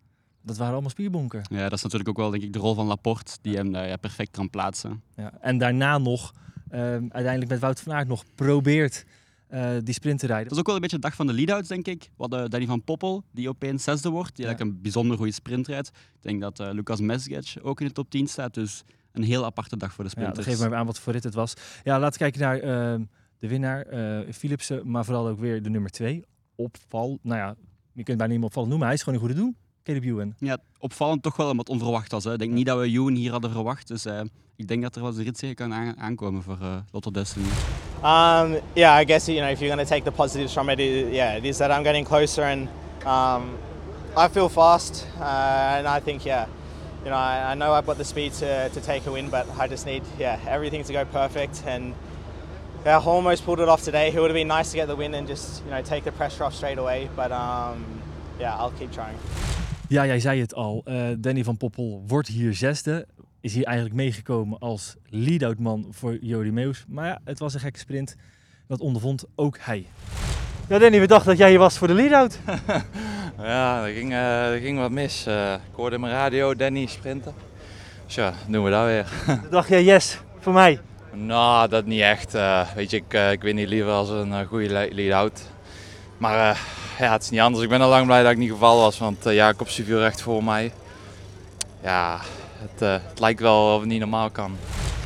dat 0.41 0.57
waren 0.57 0.71
allemaal 0.71 0.89
spierbonken. 0.89 1.41
Ja, 1.49 1.63
dat 1.63 1.73
is 1.73 1.81
natuurlijk 1.81 2.09
ook 2.09 2.17
wel 2.17 2.29
denk 2.29 2.43
ik 2.43 2.53
de 2.53 2.59
rol 2.59 2.73
van 2.73 2.85
Laporte, 2.85 3.37
die 3.41 3.55
hem 3.55 3.71
daar 3.71 3.87
ja, 3.87 3.95
perfect 3.95 4.31
kan 4.31 4.49
plaatsen. 4.49 5.03
Ja, 5.15 5.33
en 5.41 5.57
daarna 5.57 5.97
nog, 5.97 6.33
uh, 6.71 6.79
uiteindelijk 6.79 7.51
met 7.51 7.59
Wout 7.59 7.81
van 7.81 7.93
Aert 7.93 8.07
nog 8.07 8.23
probeert 8.35 9.05
uh, 9.49 9.69
die 9.83 9.93
sprint 9.93 10.19
te 10.19 10.25
rijden. 10.25 10.43
Dat 10.43 10.53
is 10.53 10.59
ook 10.59 10.65
wel 10.65 10.75
een 10.75 10.81
beetje 10.81 10.95
de 10.95 11.01
dag 11.01 11.15
van 11.15 11.27
de 11.27 11.33
lead-outs, 11.33 11.67
denk 11.67 11.87
ik. 11.87 12.09
Wat 12.15 12.33
uh, 12.33 12.43
Danny 12.47 12.65
van 12.65 12.83
Poppel, 12.83 13.23
die 13.31 13.49
opeens 13.49 13.83
zesde 13.83 14.09
wordt, 14.09 14.35
die 14.35 14.45
ja. 14.45 14.49
eigenlijk 14.49 14.75
een 14.75 14.81
bijzonder 14.81 15.17
goede 15.17 15.31
sprint 15.31 15.67
rijdt. 15.67 15.87
Ik 15.87 16.21
denk 16.21 16.41
dat 16.41 16.59
uh, 16.59 16.69
Lucas 16.71 16.99
Mesgec 16.99 17.55
ook 17.61 17.81
in 17.81 17.87
de 17.87 17.93
top 17.93 18.09
10 18.09 18.27
staat, 18.27 18.53
dus 18.53 18.83
een 19.11 19.23
heel 19.23 19.45
aparte 19.45 19.77
dag 19.77 19.93
voor 19.93 20.03
de 20.03 20.09
sprinters. 20.09 20.45
Ja, 20.45 20.51
geef 20.51 20.61
maar 20.61 20.75
aan 20.75 20.85
wat 20.85 20.99
voor 20.99 21.13
rit 21.13 21.23
het 21.23 21.33
was. 21.33 21.53
Ja, 21.83 21.99
laten 21.99 22.19
we 22.19 22.29
kijken 22.29 22.41
naar 22.41 22.59
ehm, 22.59 23.03
de 23.39 23.47
winnaar, 23.47 23.85
Philipsen, 24.33 24.91
maar 24.91 25.05
vooral 25.05 25.27
ook 25.27 25.39
weer 25.39 25.63
de 25.63 25.69
nummer 25.69 25.91
2, 25.91 26.23
opval. 26.55 27.19
Nou 27.21 27.39
ja, 27.39 27.55
je 27.93 28.03
kunt 28.03 28.17
bijna 28.17 28.31
niet 28.31 28.37
meer 28.37 28.47
opvallend 28.47 28.71
noemen. 28.71 28.87
Hij 28.87 28.97
is 28.97 29.03
gewoon 29.03 29.19
een 29.19 29.25
goede 29.25 29.41
doen. 29.41 29.55
Caleb 29.83 30.03
Ewan. 30.03 30.33
Ja, 30.37 30.57
opvallend 30.79 31.23
toch 31.23 31.35
wel 31.35 31.49
omdat 31.49 31.69
onverwacht 31.69 32.11
was. 32.11 32.23
Hè. 32.23 32.33
Ik 32.33 32.39
denk 32.39 32.51
niet 32.51 32.65
dat 32.65 32.79
we 32.79 32.85
Ewan 32.85 33.13
hier 33.13 33.31
hadden 33.31 33.51
verwacht. 33.51 33.87
Dus 33.87 34.05
uh, 34.05 34.19
ik 34.55 34.67
denk 34.67 34.81
dat 34.81 34.95
er 34.95 35.01
wel 35.01 35.11
eens 35.17 35.39
rit 35.39 35.53
kan 35.53 35.73
aan 35.73 35.99
aankomen 35.99 36.43
voor 36.43 36.57
uh, 36.61 36.75
Lotto 36.91 37.11
Destiny. 37.11 37.45
Um, 38.03 38.59
yeah, 38.73 39.01
I 39.01 39.05
guess 39.05 39.25
you 39.27 39.39
know 39.39 39.51
if 39.51 39.59
you're 39.59 39.73
going 39.73 39.87
to 39.87 39.93
take 39.95 40.03
the 40.03 40.11
positives 40.11 40.53
from 40.53 40.69
it, 40.69 40.79
it, 40.79 41.13
yeah, 41.13 41.35
it 41.37 41.43
is 41.43 41.57
that 41.57 41.69
I'm 41.71 41.83
getting 41.83 42.07
closer 42.07 42.43
and 42.43 42.67
um, 43.05 43.57
I 44.17 44.27
feel 44.31 44.49
fast 44.49 45.07
uh, 45.19 45.77
and 45.77 45.87
I 45.87 45.99
think 45.99 46.25
yeah, 46.25 46.47
you 47.03 47.09
know 47.09 47.17
I, 47.17 47.51
I 47.51 47.55
know 47.55 47.73
I've 47.73 47.85
got 47.85 47.97
the 47.97 48.03
speed 48.03 48.33
to, 48.33 48.69
to 48.69 48.81
take 48.81 49.07
a 49.07 49.11
win, 49.11 49.29
but 49.29 49.45
I 49.59 49.67
just 49.67 49.85
need 49.85 50.01
yeah 50.17 50.39
everything 50.47 50.83
to 50.83 50.93
go 50.93 51.05
perfect 51.05 51.63
and 51.65 51.93
yeah, 52.85 52.99
almost 52.99 53.45
pulled 53.45 53.59
it 53.59 53.69
off 53.69 53.83
today. 53.83 54.07
It 54.07 54.19
would 54.19 54.31
have 54.31 54.35
been 54.35 54.47
nice 54.47 54.71
to 54.71 54.77
get 54.77 54.87
the 54.87 54.95
win 54.95 55.13
and 55.13 55.27
just 55.27 55.63
you 55.65 55.71
know 55.71 55.81
take 55.83 56.03
the 56.03 56.11
pressure 56.11 56.43
off 56.43 56.53
straight 56.53 56.79
away. 56.79 57.07
But 57.15 57.31
um, 57.31 57.85
yeah, 58.39 58.55
I'll 58.55 58.71
keep 58.71 58.91
trying. 58.91 59.17
Ja, 59.91 60.05
jij 60.05 60.19
zei 60.19 60.39
het 60.39 60.53
al. 60.53 60.83
Uh, 60.87 61.07
Danny 61.17 61.43
van 61.43 61.57
Poppel 61.57 62.03
wordt 62.07 62.27
hier 62.27 62.53
zesde. 62.53 63.07
Is 63.41 63.53
hier 63.53 63.65
eigenlijk 63.65 63.95
meegekomen 63.95 64.59
als 64.59 64.95
lead-out 65.09 65.59
man 65.59 65.87
voor 65.89 66.17
Jody 66.21 66.49
Meus. 66.49 66.85
Maar 66.87 67.07
ja, 67.07 67.19
het 67.23 67.39
was 67.39 67.53
een 67.53 67.59
gekke 67.59 67.79
sprint. 67.79 68.15
Dat 68.67 68.79
ondervond 68.79 69.25
ook 69.35 69.57
hij. 69.61 69.85
Ja, 70.67 70.77
Danny, 70.77 70.99
we 70.99 71.07
dachten 71.07 71.29
dat 71.29 71.37
jij 71.37 71.49
hier 71.49 71.59
was 71.59 71.77
voor 71.77 71.87
de 71.87 71.93
lead-out. 71.93 72.39
ja, 73.37 73.85
er 73.85 73.93
ging, 73.93 74.11
uh, 74.11 74.53
er 74.53 74.59
ging 74.59 74.77
wat 74.77 74.91
mis. 74.91 75.27
Uh, 75.27 75.53
ik 75.53 75.75
hoorde 75.75 75.95
in 75.95 76.01
mijn 76.01 76.13
radio 76.13 76.55
Danny 76.55 76.85
sprinten. 76.85 77.33
Dus 78.05 78.15
ja, 78.15 78.33
doen 78.47 78.63
we 78.63 78.69
dat 78.69 78.85
weer. 78.85 79.07
dacht 79.49 79.69
jij, 79.69 79.83
yes, 79.83 80.19
voor 80.39 80.53
mij. 80.53 80.79
Nou, 81.13 81.69
dat 81.69 81.85
niet 81.85 82.01
echt. 82.01 82.35
Uh, 82.35 82.73
weet 82.75 82.89
je, 82.89 82.97
ik, 82.97 83.13
uh, 83.13 83.31
ik 83.31 83.41
win 83.41 83.55
niet 83.55 83.69
liever 83.69 83.91
als 83.91 84.09
een 84.09 84.29
uh, 84.29 84.39
goede 84.39 84.89
lead-out. 84.91 85.41
Maar 86.17 86.59
ja, 86.97 87.11
het 87.11 87.23
is 87.23 87.29
niet 87.29 87.39
anders. 87.39 87.63
Ik 87.63 87.69
ben 87.69 87.81
al 87.81 87.89
lang 87.89 88.05
blij 88.05 88.23
dat 88.23 88.31
ik 88.31 88.37
niet 88.37 88.51
gevallen 88.51 88.81
was, 88.81 88.97
want 88.97 89.23
Jacobs 89.23 89.75
viel 89.75 89.99
recht 89.99 90.21
voor 90.21 90.43
mij. 90.43 90.71
Ja, 91.83 92.19
het, 92.53 92.79
het, 92.79 93.19
lijkt 93.19 93.39
wel 93.39 93.73
of 93.73 93.79
het 93.79 93.89
niet 93.89 93.99
normaal 93.99 94.29
kan. 94.29 94.55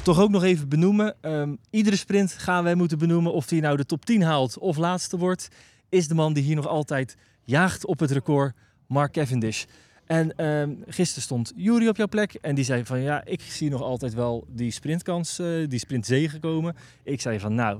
Toch 0.04 0.20
ook 0.20 0.30
nog 0.30 0.44
even 0.44 0.70
benoemen. 0.70 1.15
Um, 1.22 1.58
iedere 1.70 1.96
sprint 1.96 2.32
gaan 2.32 2.63
wij 2.63 2.75
moeten 2.75 2.98
benoemen 2.98 3.34
of 3.34 3.50
hij 3.50 3.60
nou 3.60 3.77
de 3.77 3.86
top 3.86 4.06
10 4.06 4.22
haalt 4.22 4.58
of 4.58 4.77
laatste 4.77 5.18
wordt. 5.18 5.48
Is 5.89 6.08
de 6.08 6.15
man 6.15 6.34
die 6.34 6.44
hier 6.44 6.56
nog 6.56 6.68
altijd 6.68 7.18
jaagt 7.44 7.86
op 7.86 8.00
het 8.00 8.12
record, 8.12 8.54
Mark 8.88 9.12
Cavendish. 9.12 9.63
En 10.06 10.46
um, 10.46 10.84
gisteren 10.88 11.24
stond 11.24 11.54
Jury 11.56 11.88
op 11.88 11.98
jouw 11.98 12.08
plek 12.08 12.34
en 12.34 12.56
die 12.56 12.63
zei 12.63 12.86
van 12.86 13.01
ja, 13.01 13.25
ik 13.25 13.42
zie 13.42 13.70
nog 13.70 13.82
altijd 13.82 14.13
wel 14.13 14.48
die 14.50 14.72
sprintkans, 14.72 15.39
uh, 15.39 15.68
die 15.68 15.80
sprintzege 15.80 16.39
komen. 16.39 16.75
Ik 17.04 17.22
zei 17.22 17.39
van 17.39 17.56
nou, 17.56 17.80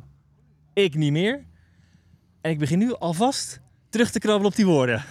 ik 0.74 0.96
niet 0.96 1.12
meer. 1.12 1.46
En 2.42 2.52
ik 2.52 2.60
begin 2.60 2.80
nu 2.80 2.94
alvast 2.94 3.62
terug 3.96 4.12
te 4.12 4.20
krabbelen 4.20 4.52
op 4.52 4.56
die 4.56 4.66
woorden. 4.66 5.04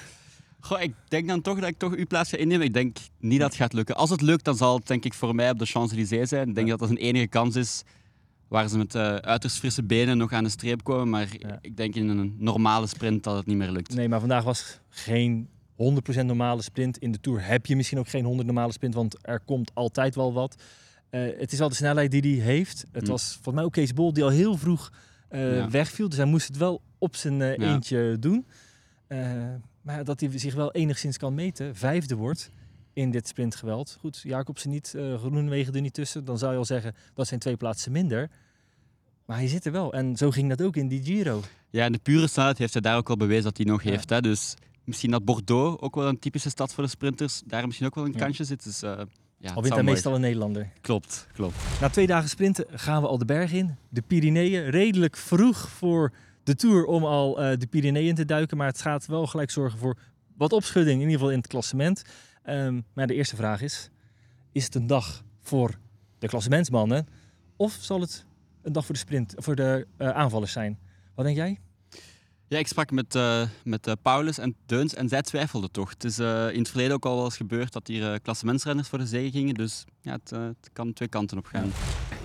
Goh, 0.60 0.80
ik 0.82 0.94
denk 1.08 1.28
dan 1.28 1.40
toch 1.40 1.60
dat 1.60 1.68
ik 1.68 1.78
toch 1.78 1.94
uw 1.94 2.06
plaats 2.06 2.30
ga 2.30 2.36
innemen. 2.36 2.66
Ik 2.66 2.74
denk 2.74 2.96
niet 3.18 3.38
dat 3.40 3.48
het 3.48 3.58
gaat 3.60 3.72
lukken. 3.72 3.96
Als 3.96 4.10
het 4.10 4.20
lukt, 4.20 4.44
dan 4.44 4.56
zal 4.56 4.76
het 4.76 4.86
denk 4.86 5.04
ik 5.04 5.14
voor 5.14 5.34
mij 5.34 5.50
op 5.50 5.58
de 5.58 5.66
Champs-Élysées 5.66 6.28
zijn. 6.28 6.48
Ik 6.48 6.54
denk 6.54 6.66
ja. 6.66 6.72
dat 6.76 6.80
dat 6.80 6.90
een 6.90 7.04
enige 7.04 7.26
kans 7.26 7.56
is 7.56 7.82
waar 8.48 8.68
ze 8.68 8.76
met 8.78 8.94
uh, 8.94 9.14
uiterst 9.14 9.58
frisse 9.58 9.82
benen 9.82 10.16
nog 10.18 10.32
aan 10.32 10.44
de 10.44 10.50
streep 10.50 10.82
komen. 10.84 11.08
Maar 11.08 11.26
ja. 11.38 11.58
ik 11.60 11.76
denk 11.76 11.94
in 11.94 12.08
een 12.08 12.34
normale 12.38 12.86
sprint 12.86 13.22
dat 13.24 13.36
het 13.36 13.46
niet 13.46 13.56
meer 13.56 13.70
lukt. 13.70 13.94
Nee, 13.94 14.08
maar 14.08 14.20
vandaag 14.20 14.44
was 14.44 14.80
geen 14.88 15.48
100% 15.72 16.24
normale 16.24 16.62
sprint. 16.62 16.98
In 16.98 17.12
de 17.12 17.20
Tour 17.20 17.46
heb 17.46 17.66
je 17.66 17.76
misschien 17.76 17.98
ook 17.98 18.08
geen 18.08 18.40
100% 18.42 18.44
normale 18.44 18.72
sprint, 18.72 18.94
want 18.94 19.16
er 19.22 19.40
komt 19.40 19.70
altijd 19.74 20.14
wel 20.14 20.32
wat. 20.32 20.62
Uh, 21.10 21.38
het 21.38 21.52
is 21.52 21.58
wel 21.58 21.68
de 21.68 21.74
snelheid 21.74 22.10
die 22.10 22.20
hij 22.20 22.44
heeft. 22.52 22.84
Het 22.92 23.04
Hm. 23.04 23.10
was 23.10 23.32
volgens 23.32 23.54
mij 23.54 23.64
ook 23.64 23.72
Kees 23.72 23.92
Bol 23.94 24.12
die 24.12 24.24
al 24.24 24.30
heel 24.30 24.56
vroeg 24.56 24.92
eh, 25.28 25.56
Ja. 25.56 25.70
wegviel. 25.70 26.08
Dus 26.08 26.18
hij 26.18 26.26
moest 26.26 26.46
het 26.46 26.56
wel 26.56 26.80
op 26.98 27.16
zijn 27.16 27.42
eh, 27.42 27.68
eentje 27.72 28.16
doen. 28.20 28.46
Eh, 29.06 29.18
maar 29.82 30.04
dat 30.04 30.20
hij 30.20 30.38
zich 30.38 30.54
wel 30.54 30.72
enigszins 30.72 31.16
kan 31.16 31.34
meten. 31.34 31.76
Vijfde 31.76 32.14
wordt 32.16 32.50
in 32.92 33.10
dit 33.10 33.28
sprintgeweld. 33.28 33.96
Goed, 34.00 34.20
Jacobsen 34.22 34.70
niet, 34.70 34.94
eh 34.94 35.14
Groenewegen 35.18 35.74
er 35.74 35.80
niet 35.80 35.94
tussen. 35.94 36.24
Dan 36.24 36.38
zou 36.38 36.52
je 36.52 36.58
al 36.58 36.64
zeggen, 36.64 36.94
dat 37.14 37.26
zijn 37.26 37.40
twee 37.40 37.56
plaatsen 37.56 37.92
minder. 37.92 38.30
Maar 39.26 39.36
hij 39.36 39.48
zit 39.48 39.64
er 39.64 39.72
wel. 39.72 39.92
En 39.92 40.16
zo 40.16 40.30
ging 40.30 40.48
dat 40.48 40.62
ook 40.62 40.76
in 40.76 40.88
die 40.88 41.02
Giro. 41.02 41.42
Ja, 41.70 41.84
en 41.84 41.92
de 41.92 41.98
pure 42.02 42.26
snelheid 42.26 42.58
heeft 42.58 42.72
hij 42.72 42.82
daar 42.82 42.96
ook 42.96 43.06
wel 43.08 43.16
bewezen 43.16 43.44
dat 43.44 43.56
hij 43.56 43.66
nog 43.66 43.82
Ja. 43.82 43.90
heeft. 43.90 44.10
Hè? 44.10 44.20
Dus 44.20 44.54
misschien 44.84 45.10
dat 45.10 45.24
Bordeaux 45.24 45.82
ook 45.82 45.94
wel 45.94 46.08
een 46.08 46.18
typische 46.18 46.48
stad 46.50 46.74
voor 46.74 46.84
de 46.84 46.90
sprinters 46.90 47.42
daar 47.46 47.64
misschien 47.66 47.86
ook 47.86 47.94
wel 47.94 48.04
een 48.04 48.12
Ja. 48.12 48.18
kansje 48.18 48.44
zit. 48.44 48.64
Dus, 48.64 48.82
eh, 48.82 49.00
ja, 49.38 49.52
al 49.52 49.62
wint 49.62 49.74
hij 49.74 49.82
meestal 49.82 50.14
een 50.14 50.20
Nederlander. 50.20 50.70
Klopt, 50.80 51.26
klopt. 51.32 51.56
Na 51.80 51.88
twee 51.88 52.06
dagen 52.06 52.28
sprinten 52.28 52.64
gaan 52.70 53.02
we 53.02 53.08
al 53.08 53.18
de 53.18 53.24
berg 53.24 53.52
in. 53.52 53.76
De 53.88 54.02
Pyreneeën. 54.02 54.70
Redelijk 54.70 55.16
vroeg 55.16 55.68
voor 55.70 56.12
de 56.44 56.54
Tour 56.54 56.84
om 56.84 57.04
al 57.04 57.40
eh, 57.40 57.58
de 57.58 57.66
Pyreneeën 57.66 58.14
te 58.14 58.24
duiken. 58.24 58.56
Maar 58.56 58.66
het 58.66 58.80
gaat 58.80 59.06
wel 59.06 59.26
gelijk 59.26 59.50
zorgen 59.50 59.78
voor 59.78 59.96
wat 60.36 60.52
opschudding. 60.52 60.94
In 60.96 61.00
ieder 61.00 61.14
geval 61.14 61.30
in 61.30 61.38
het 61.38 61.46
klassement. 61.46 62.02
Ehm, 62.42 62.80
maar 62.92 63.06
de 63.06 63.14
eerste 63.14 63.36
vraag 63.36 63.62
is. 63.62 63.90
Is 64.52 64.64
het 64.64 64.74
een 64.74 64.86
dag 64.86 65.24
voor 65.42 65.78
de 66.18 66.28
klassementsmannen? 66.28 67.06
Of 67.56 67.72
zal 67.80 68.00
het 68.00 68.26
een 68.62 68.72
dag 68.72 68.84
voor 68.84 68.94
de, 68.94 69.00
sprint, 69.00 69.34
voor 69.36 69.54
de 69.54 69.86
eh, 69.96 70.08
aanvallers 70.08 70.52
zijn? 70.52 70.78
Wat 71.14 71.24
denk 71.24 71.36
jij? 71.36 71.58
Ja, 72.48 72.58
ik 72.58 72.66
sprak 72.66 72.90
met, 72.90 73.14
eh, 73.14 73.42
met 73.64 73.96
Paulus 74.02 74.38
en 74.38 74.56
Deuns 74.66 74.94
en 74.94 75.08
zij 75.08 75.22
twijfelden 75.22 75.70
toch. 75.70 75.90
Het 75.90 76.04
is 76.04 76.18
eh, 76.18 76.48
in 76.52 76.58
het 76.58 76.68
verleden 76.68 76.94
ook 76.94 77.04
al 77.04 77.16
wel 77.16 77.24
eens 77.24 77.36
gebeurd 77.36 77.72
dat 77.72 77.86
hier 77.86 78.12
eh 78.12 78.18
klassementsrenners 78.22 78.88
voor 78.88 78.98
de 78.98 79.06
zege 79.06 79.30
gingen. 79.30 79.54
Dus 79.54 79.84
ja, 80.00 80.12
het, 80.12 80.30
het 80.30 80.70
kan 80.72 80.92
twee 80.92 81.08
kanten 81.08 81.38
op 81.38 81.46
gaan. 81.46 81.72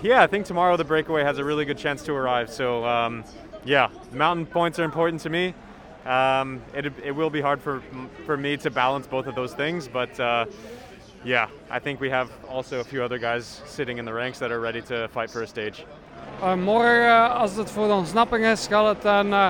Yeah, 0.02 0.24
I 0.24 0.28
think 0.28 0.44
tomorrow 0.44 0.78
the 0.78 0.84
breakaway 0.84 1.24
has 1.24 1.38
a 1.38 1.42
really 1.42 1.66
good 1.66 1.80
chance 1.80 2.04
to 2.04 2.16
arrive. 2.16 2.52
So, 2.52 2.84
um, 2.84 3.24
yeah, 3.64 3.88
the 4.10 4.16
mountain 4.16 4.46
points 4.46 4.78
are 4.78 4.84
important 4.84 5.22
to 5.22 5.30
me. 5.30 5.54
Um, 6.06 6.62
it, 6.74 6.86
it 7.04 7.14
will 7.14 7.30
be 7.30 7.40
hard 7.40 7.60
for, 7.60 7.82
for 8.24 8.36
me 8.36 8.56
to 8.56 8.70
balance 8.70 9.06
both 9.08 9.26
of 9.26 9.34
those 9.34 9.54
things, 9.54 9.88
but 9.88 10.18
uh, 10.18 10.44
yeah, 11.24 11.48
I 11.70 11.78
think 11.80 12.00
we 12.00 12.10
have 12.10 12.28
also 12.48 12.80
a 12.80 12.84
few 12.84 13.02
other 13.02 13.18
guys 13.18 13.62
sitting 13.66 13.98
in 13.98 14.04
the 14.04 14.12
ranks 14.12 14.38
that 14.38 14.50
are 14.50 14.60
ready 14.60 14.80
to 14.82 15.08
fight 15.08 15.30
for 15.30 15.42
a 15.42 15.46
stage. 15.46 15.84
Uh, 16.42 16.54
morgen, 16.54 17.06
eh, 17.06 17.34
als 17.34 17.56
het 17.56 17.70
voor 17.70 17.86
de 17.86 17.92
ontsnapping 17.92 18.44
is, 18.44 18.66
gaat 18.66 18.94
het 18.96 19.04
een 19.04 19.32
eh, 19.32 19.48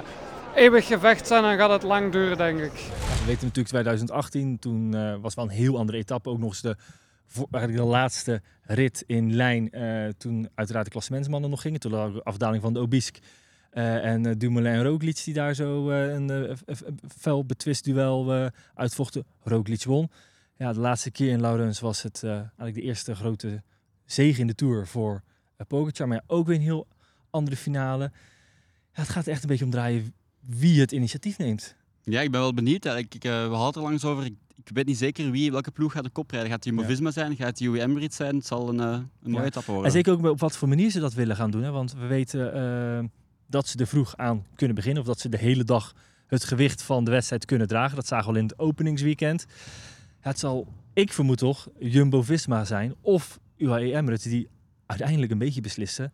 eeuwig 0.54 0.86
gevecht 0.86 1.26
zijn 1.26 1.44
en 1.44 1.58
gaat 1.58 1.70
het 1.70 1.82
lang 1.82 2.12
duren, 2.12 2.36
denk 2.36 2.60
ik. 2.60 2.72
We 2.72 3.26
weten 3.26 3.46
natuurlijk 3.46 3.68
2018. 3.68 4.58
Toen 4.58 4.94
eh, 4.94 5.14
was 5.20 5.34
wel 5.34 5.44
een 5.44 5.50
heel 5.50 5.78
andere 5.78 5.98
etappe. 5.98 6.30
Ook 6.30 6.38
nog 6.38 6.48
eens 6.48 6.60
de, 6.60 6.76
de 7.50 7.82
laatste 7.82 8.42
rit 8.62 9.04
in 9.06 9.34
lijn. 9.36 9.70
eh, 9.70 10.08
toen 10.18 10.48
uiteraard 10.54 10.84
de 10.84 10.90
klassementsmannen 10.90 11.50
nog 11.50 11.60
gingen. 11.60 11.80
Toen 11.80 12.12
de 12.12 12.20
afdaling 12.24 12.62
van 12.62 12.72
de 12.72 12.78
Obisque. 12.80 13.20
Eh, 13.70 14.04
en 14.04 14.26
eh, 14.26 14.32
Dumoulin 14.36 14.72
en 14.72 14.82
Roglic 14.84 15.24
die 15.24 15.34
daar 15.34 15.54
zo 15.54 15.90
eh, 15.90 16.12
een 16.14 16.56
fel 17.18 17.44
betwist 17.44 17.84
duel 17.84 18.50
uitvochten. 18.74 19.24
Roglic 19.42 19.84
won. 19.84 20.10
Ja, 20.56 20.72
de 20.72 20.80
laatste 20.80 21.10
keer 21.10 21.30
in 21.30 21.40
Laurens 21.40 21.80
was 21.80 22.02
het 22.02 22.22
eigenlijk 22.24 22.74
de 22.74 22.82
eerste 22.82 23.14
grote 23.14 23.62
zege 24.04 24.40
in 24.40 24.46
de 24.46 24.54
Tour 24.54 24.86
voor 24.86 25.22
uh, 25.60 25.66
Pogacar. 25.66 26.08
Maar 26.08 26.16
ja, 26.16 26.34
ook 26.34 26.46
weer 26.46 26.56
een 26.56 26.62
heel 26.62 26.86
andere 27.30 27.56
finale. 27.56 28.10
Ja, 28.92 29.00
het 29.00 29.08
gaat 29.08 29.26
echt 29.26 29.42
een 29.42 29.48
beetje 29.48 29.64
om 29.64 29.70
draaien 29.70 30.14
wie 30.40 30.80
het 30.80 30.92
initiatief 30.92 31.38
neemt. 31.38 31.76
Ja, 32.02 32.20
ik 32.20 32.30
ben 32.30 32.40
wel 32.40 32.54
benieuwd. 32.54 32.84
Ik, 32.84 33.14
eh, 33.14 33.48
we 33.48 33.54
hadden 33.54 33.82
er 33.82 33.88
langs 33.88 34.04
over. 34.04 34.24
Ik, 34.24 34.34
ik 34.64 34.70
weet 34.74 34.86
niet 34.86 34.98
zeker 34.98 35.30
wie, 35.30 35.50
welke 35.52 35.70
ploeg 35.70 35.92
gaat 35.92 36.04
de 36.04 36.10
kop 36.10 36.30
rijden. 36.30 36.48
Gaat 36.50 36.64
het 36.64 36.74
Jumbo-Visma 36.74 37.10
zijn? 37.10 37.36
Gaat 37.36 37.48
het 37.48 37.60
UAE 37.60 37.80
Emirates 37.80 38.16
zijn? 38.16 38.36
Het 38.36 38.46
zal 38.46 38.68
een, 38.68 38.78
een 38.78 39.10
mooie 39.22 39.36
Ja. 39.36 39.44
etappe 39.44 39.70
worden. 39.70 39.86
En 39.86 39.92
zeker 39.92 40.12
ook 40.12 40.24
op 40.26 40.40
wat 40.40 40.56
voor 40.56 40.68
manier 40.68 40.90
ze 40.90 41.00
dat 41.00 41.14
willen 41.14 41.36
gaan 41.36 41.50
doen. 41.50 41.62
Hè? 41.62 41.70
Want 41.70 41.92
we 41.92 42.06
weten 42.06 42.54
dat 43.50 43.68
ze 43.68 43.78
er 43.78 43.86
vroeg 43.86 44.16
aan 44.16 44.46
kunnen 44.54 44.76
beginnen. 44.76 45.02
Of 45.02 45.08
dat 45.08 45.20
ze 45.20 45.28
de 45.28 45.38
hele 45.38 45.64
dag 45.64 45.94
het 46.26 46.44
gewicht 46.44 46.82
van 46.82 47.04
de 47.04 47.10
wedstrijd 47.10 47.44
kunnen 47.44 47.68
dragen. 47.68 47.96
Dat 47.96 48.06
zagen 48.06 48.26
we 48.26 48.32
al 48.32 48.38
in 48.38 48.46
het 48.46 48.58
openingsweekend. 48.58 49.46
Ja, 50.22 50.28
het 50.28 50.38
zal, 50.38 50.66
ik 50.92 51.12
vermoed 51.12 51.38
toch, 51.38 51.68
Jumbo-Visma 51.78 52.64
zijn. 52.64 52.94
Of 53.00 53.40
UAE 53.56 53.94
Emirates 53.94 54.22
die 54.22 54.48
uiteindelijk 54.86 55.32
een 55.32 55.38
beetje 55.38 55.60
beslissen 55.60 56.12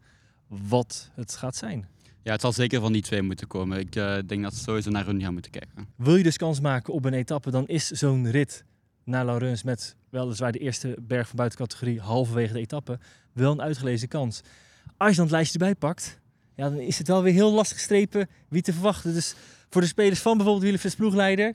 wat 0.49 1.11
het 1.15 1.37
gaat 1.37 1.57
zijn. 1.57 1.89
Ja, 2.23 2.33
het 2.33 2.41
zal 2.41 2.53
zeker 2.53 2.81
van 2.81 2.93
die 2.93 3.03
twee 3.03 3.23
moeten 3.23 3.47
komen. 3.47 3.79
Ik 3.79 3.97
eh, 3.97 4.19
denk 4.27 4.43
dat 4.43 4.55
ze 4.55 4.63
sowieso 4.63 4.91
naar 4.91 5.07
hun 5.07 5.21
gaan 5.21 5.33
moeten 5.33 5.51
kijken. 5.51 5.89
Wil 5.97 6.17
je 6.17 6.23
dus 6.23 6.37
kans 6.37 6.61
maken 6.61 6.93
op 6.93 7.05
een 7.05 7.15
etappe, 7.15 7.51
dan 7.51 7.67
is 7.67 7.91
zo'n 7.91 8.31
rit 8.31 8.65
naar 9.05 9.25
Laurens 9.25 9.63
met 9.63 9.97
weliswaar 10.11 10.53
de 10.53 10.59
eerste 10.59 10.97
berg 11.01 11.27
van 11.27 11.37
buitencategorie 11.37 12.01
halverwege 12.01 12.53
de 12.53 12.59
etappe 12.59 12.99
wel 13.33 13.53
een 13.53 13.63
uitgelezen 13.63 14.09
kans. 14.09 14.41
Als 14.97 15.11
je 15.11 15.17
dan 15.17 15.25
het 15.25 15.35
lijstje 15.35 15.59
erbij 15.59 15.75
pakt, 15.75 16.21
ja, 16.57 16.69
dan 16.71 16.79
is 16.79 16.99
het 16.99 17.07
wel 17.09 17.23
weer 17.23 17.33
heel 17.33 17.53
lastig 17.53 17.79
strepen 17.79 18.29
wie 18.49 18.63
te 18.63 18.73
verwachten. 18.73 19.15
Dus 19.15 19.35
voor 19.71 19.81
de 19.81 19.87
spelers 19.87 20.21
van 20.21 20.37
bijvoorbeeld 20.37 20.65
Willem 20.81 20.95
ploegleider, 20.97 21.55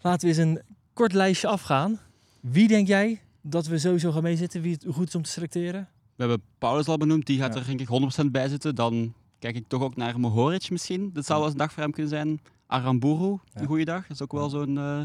laten 0.00 0.20
we 0.28 0.34
eens 0.34 0.42
een 0.44 0.62
kort 0.92 1.12
lijstje 1.12 1.48
afgaan. 1.48 2.00
Wie 2.40 2.68
denk 2.68 2.86
jij 2.86 3.20
dat 3.42 3.66
we 3.66 3.78
sowieso 3.78 4.12
gaan 4.12 4.22
meezitten, 4.22 4.62
wie 4.62 4.72
het 4.72 4.84
goed 4.88 5.08
is 5.08 5.14
om 5.14 5.22
te 5.22 5.30
selecteren? 5.30 5.88
We 6.16 6.24
hebben 6.24 6.42
Paulus 6.58 6.86
al 6.86 6.96
benoemd, 6.96 7.26
die 7.26 7.38
gaat 7.38 7.54
Ja. 7.54 7.60
er 7.60 7.66
denk 7.66 7.80
ik 7.80 7.88
100% 7.88 8.30
bij 8.32 8.48
zitten. 8.48 8.74
Dan 8.74 9.14
kijk 9.38 9.56
ik 9.56 9.64
toch 9.68 9.82
ook 9.82 9.96
naar 9.96 10.20
Mohoric 10.20 10.70
misschien. 10.70 11.10
Dat 11.12 11.24
zou 11.26 11.38
wel 11.38 11.48
eens 11.48 11.52
een 11.58 11.64
dag 11.64 11.72
voor 11.72 11.82
hem 11.82 11.92
kunnen 11.92 12.10
zijn. 12.10 12.40
Aramburu, 12.66 13.28
Ja. 13.30 13.60
een 13.60 13.66
goede 13.66 13.84
dag. 13.84 14.02
Dat 14.02 14.10
is 14.10 14.22
ook 14.22 14.32
wel 14.32 14.48
zo'n 14.48 14.78
eh, 14.78 15.02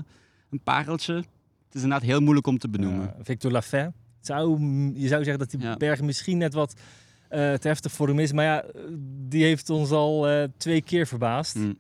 een 0.50 0.60
pareltje. 0.63 1.13
Het 1.13 1.25
is 1.75 1.82
inderdaad 1.84 2.08
heel 2.08 2.20
moeilijk 2.20 2.48
om 2.48 2.58
te 2.58 2.70
benoemen. 2.70 3.13
Victor 3.22 3.51
Lafay. 3.51 3.91
Zou, 4.22 4.60
je 4.96 5.08
zou 5.08 5.24
zeggen 5.24 5.39
dat 5.39 5.51
die 5.51 5.60
Ja. 5.60 5.77
berg 5.77 6.01
misschien 6.01 6.38
net 6.38 6.53
wat 6.53 6.74
eh, 7.33 7.53
te 7.53 7.67
heftig 7.67 7.91
voor 7.91 8.07
hem 8.07 8.19
is. 8.19 8.31
Maar 8.31 8.45
ja, 8.45 8.65
die 9.27 9.43
heeft 9.43 9.69
ons 9.69 9.91
al 9.91 10.29
eh, 10.29 10.43
twee 10.57 10.81
keer 10.81 11.07
verbaasd. 11.07 11.53
Hm. 11.53 11.73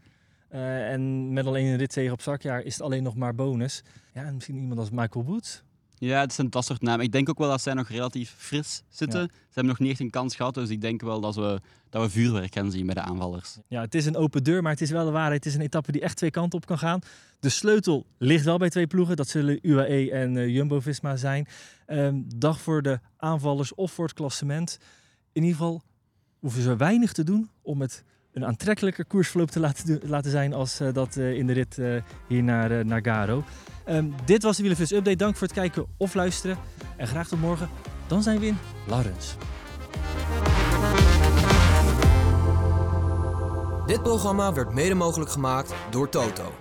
Eh, 0.47 0.91
en 0.91 1.33
met 1.33 1.45
alleen 1.45 1.65
een 1.65 1.77
ritzege 1.77 2.11
op 2.11 2.21
zak, 2.21 2.41
ja, 2.41 2.57
is 2.57 2.73
het 2.73 2.81
alleen 2.81 3.03
nog 3.03 3.15
maar 3.15 3.35
bonus. 3.35 3.83
Ja, 4.13 4.23
en 4.23 4.33
misschien 4.33 4.55
iemand 4.55 4.79
als 4.79 4.89
Michael 4.89 5.25
Woods. 5.25 5.63
Ja, 5.97 6.19
het 6.19 6.33
zijn 6.33 6.49
dat 6.49 6.65
soort 6.65 6.81
namen. 6.81 7.05
Ik 7.05 7.11
denk 7.11 7.29
ook 7.29 7.37
wel 7.37 7.49
dat 7.49 7.61
zij 7.61 7.73
nog 7.73 7.89
relatief 7.89 8.35
fris 8.37 8.83
zitten. 8.89 9.19
Ja. 9.19 9.27
Ze 9.27 9.53
hebben 9.53 9.71
nog 9.71 9.79
niet 9.79 9.91
echt 9.91 9.99
een 9.99 10.09
kans 10.09 10.35
gehad, 10.35 10.53
dus 10.53 10.69
ik 10.69 10.81
denk 10.81 11.01
wel 11.01 11.21
dat 11.21 11.35
we, 11.35 11.59
dat 11.89 12.01
we 12.01 12.09
vuurwerk 12.09 12.53
gaan 12.53 12.71
zien 12.71 12.85
bij 12.85 12.95
de 12.95 13.01
aanvallers. 13.01 13.57
Ja, 13.67 13.81
het 13.81 13.95
is 13.95 14.05
een 14.05 14.15
open 14.15 14.43
deur, 14.43 14.61
maar 14.61 14.71
het 14.71 14.81
is 14.81 14.91
wel 14.91 15.05
de 15.05 15.11
waarheid. 15.11 15.43
Het 15.43 15.53
is 15.53 15.59
een 15.59 15.65
etappe 15.65 15.91
die 15.91 16.01
echt 16.01 16.17
twee 16.17 16.31
kanten 16.31 16.59
op 16.59 16.65
kan 16.65 16.77
gaan. 16.77 16.99
De 17.39 17.49
sleutel 17.49 18.05
ligt 18.17 18.45
wel 18.45 18.57
bij 18.57 18.69
twee 18.69 18.87
ploegen. 18.87 19.15
Dat 19.15 19.27
zullen 19.27 19.59
UAE 19.61 20.11
en 20.11 20.51
Jumbo-Visma 20.51 21.15
zijn. 21.15 21.47
Ehm, 21.85 22.21
dag 22.35 22.61
voor 22.61 22.81
de 22.81 22.99
aanvallers 23.17 23.73
of 23.75 23.91
voor 23.91 24.05
het 24.05 24.13
klassement. 24.13 24.79
In 25.33 25.43
ieder 25.43 25.57
geval 25.57 25.81
hoeven 26.39 26.61
ze 26.61 26.75
weinig 26.75 27.11
te 27.11 27.23
doen 27.23 27.49
om 27.61 27.81
het 27.81 28.03
een 28.33 28.45
aantrekkelijker 28.45 29.05
koersverloop 29.05 29.51
te 29.51 29.59
laten, 29.59 29.99
laten 30.03 30.31
zijn 30.31 30.53
als 30.53 30.79
eh, 30.79 30.93
dat 30.93 31.17
eh, 31.17 31.33
in 31.33 31.47
de 31.47 31.53
rit 31.53 31.77
eh, 31.77 32.01
hier 32.27 32.43
naar, 32.43 32.85
naar 32.85 33.01
Garo. 33.01 33.43
Ehm, 33.85 34.05
dit 34.25 34.43
was 34.43 34.55
de 34.55 34.61
Wielerfus 34.61 34.91
Update. 34.91 35.15
Dank 35.17 35.35
voor 35.35 35.47
het 35.47 35.55
kijken 35.55 35.85
of 35.97 36.13
luisteren. 36.13 36.57
En 36.97 37.07
graag 37.07 37.27
tot 37.27 37.39
morgen. 37.39 37.69
Dan 38.07 38.23
zijn 38.23 38.39
we 38.39 38.45
in 38.45 38.57
Laurens. 38.87 39.35
Dit 43.85 44.03
programma 44.03 44.53
werd 44.53 44.73
mede 44.73 44.95
mogelijk 44.95 45.31
gemaakt 45.31 45.73
door 45.91 46.09
Toto. 46.09 46.51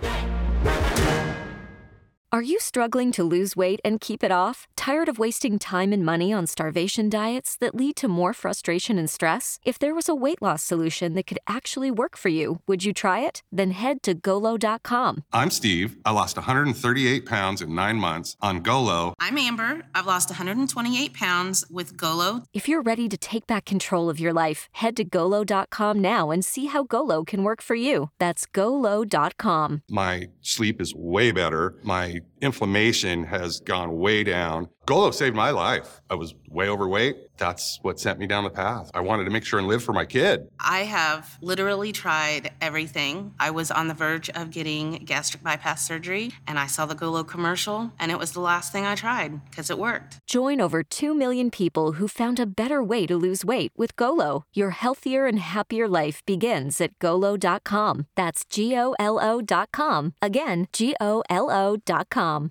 Are 2.34 2.40
you 2.40 2.58
struggling 2.60 3.12
to 3.12 3.24
lose 3.24 3.58
weight 3.58 3.78
and 3.84 4.00
keep 4.00 4.24
it 4.24 4.32
off? 4.32 4.66
Tired 4.74 5.10
of 5.10 5.18
wasting 5.18 5.58
time 5.58 5.92
and 5.92 6.02
money 6.02 6.32
on 6.32 6.46
starvation 6.46 7.10
diets 7.10 7.58
that 7.58 7.74
lead 7.74 7.94
to 7.96 8.08
more 8.08 8.32
frustration 8.32 8.96
and 8.96 9.10
stress? 9.10 9.58
If 9.66 9.78
there 9.78 9.94
was 9.94 10.08
a 10.08 10.14
weight 10.14 10.40
loss 10.40 10.62
solution 10.62 11.12
that 11.12 11.26
could 11.26 11.38
actually 11.46 11.90
work 11.90 12.16
for 12.16 12.30
you, 12.30 12.62
would 12.66 12.84
you 12.84 12.94
try 12.94 13.20
it? 13.20 13.42
Then 13.52 13.72
head 13.72 14.02
to 14.04 14.14
golo.com. 14.14 15.24
I'm 15.30 15.50
Steve. 15.50 15.98
I 16.06 16.12
lost 16.12 16.36
138 16.36 17.26
pounds 17.26 17.60
in 17.60 17.74
nine 17.74 17.96
months 17.96 18.34
on 18.40 18.62
Golo. 18.62 19.12
I'm 19.20 19.36
Amber. 19.36 19.82
I've 19.94 20.06
lost 20.06 20.30
128 20.30 21.12
pounds 21.12 21.66
with 21.70 21.98
Golo. 21.98 22.44
If 22.54 22.66
you're 22.66 22.80
ready 22.80 23.10
to 23.10 23.18
take 23.18 23.46
back 23.46 23.66
control 23.66 24.08
of 24.08 24.18
your 24.18 24.32
life, 24.32 24.70
head 24.72 24.96
to 24.96 25.04
golo.com 25.04 26.00
now 26.00 26.30
and 26.30 26.42
see 26.42 26.64
how 26.64 26.84
Golo 26.84 27.24
can 27.24 27.44
work 27.44 27.60
for 27.60 27.74
you. 27.74 28.08
That's 28.18 28.46
golo.com. 28.46 29.82
My 29.90 30.28
sleep 30.40 30.80
is 30.80 30.94
way 30.94 31.30
better. 31.30 31.74
My 31.82 32.21
inflammation 32.40 33.24
has 33.24 33.60
gone 33.60 33.98
way 33.98 34.24
down. 34.24 34.68
Golo 34.84 35.12
saved 35.12 35.36
my 35.36 35.50
life. 35.50 36.00
I 36.10 36.16
was 36.16 36.34
way 36.48 36.68
overweight. 36.68 37.16
That's 37.38 37.78
what 37.82 38.00
sent 38.00 38.18
me 38.18 38.26
down 38.26 38.44
the 38.44 38.50
path. 38.50 38.90
I 38.94 39.00
wanted 39.00 39.24
to 39.24 39.30
make 39.30 39.44
sure 39.44 39.58
and 39.58 39.68
live 39.68 39.82
for 39.82 39.92
my 39.92 40.04
kid. 40.04 40.48
I 40.58 40.80
have 40.80 41.38
literally 41.40 41.92
tried 41.92 42.52
everything. 42.60 43.34
I 43.38 43.50
was 43.50 43.70
on 43.70 43.88
the 43.88 43.94
verge 43.94 44.28
of 44.30 44.50
getting 44.50 45.04
gastric 45.04 45.42
bypass 45.42 45.86
surgery, 45.86 46.32
and 46.46 46.58
I 46.58 46.66
saw 46.66 46.84
the 46.86 46.94
Golo 46.94 47.22
commercial, 47.24 47.92
and 47.98 48.10
it 48.10 48.18
was 48.18 48.32
the 48.32 48.40
last 48.40 48.72
thing 48.72 48.84
I 48.84 48.94
tried 48.94 49.44
because 49.50 49.70
it 49.70 49.78
worked. 49.78 50.18
Join 50.26 50.60
over 50.60 50.82
2 50.82 51.14
million 51.14 51.50
people 51.50 51.92
who 51.92 52.08
found 52.08 52.40
a 52.40 52.46
better 52.46 52.82
way 52.82 53.06
to 53.06 53.16
lose 53.16 53.44
weight 53.44 53.72
with 53.76 53.96
Golo. 53.96 54.44
Your 54.52 54.70
healthier 54.70 55.26
and 55.26 55.38
happier 55.38 55.88
life 55.88 56.22
begins 56.26 56.80
at 56.80 56.98
golo.com. 56.98 58.06
That's 58.16 58.44
G 58.44 58.76
O 58.76 58.94
L 58.98 59.18
O.com. 59.20 60.14
Again, 60.20 60.66
G 60.72 60.94
O 61.00 61.22
L 61.30 61.50
O.com. 61.50 62.50